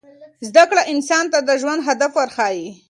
زده 0.49 0.63
کړه 0.69 0.81
انسان 0.93 1.25
ته 1.31 1.39
د 1.47 1.49
ژوند 1.61 1.81
هدف 1.87 2.11
ورښيي. 2.15 2.69